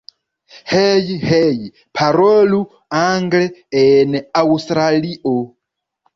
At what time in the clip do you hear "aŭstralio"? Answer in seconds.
4.43-5.37